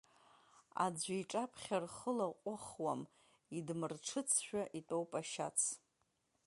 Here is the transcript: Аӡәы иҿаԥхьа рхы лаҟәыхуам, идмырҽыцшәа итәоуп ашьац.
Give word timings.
Аӡәы 0.85 1.15
иҿаԥхьа 1.21 1.77
рхы 1.83 2.11
лаҟәыхуам, 2.17 3.01
идмырҽыцшәа 3.57 4.61
итәоуп 4.79 5.11
ашьац. 5.19 5.59